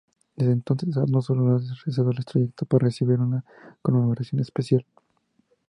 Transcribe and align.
Desde 0.35 0.53
entonces, 0.53 0.97
Arnold 0.97 1.23
sólo 1.23 1.55
ha 1.55 1.59
regresado 1.59 2.09
al 2.09 2.25
trayecto 2.25 2.65
para 2.65 2.85
recibir 2.87 3.19
una 3.19 3.45
conmemoración 3.83 4.41
especial. 4.41 4.83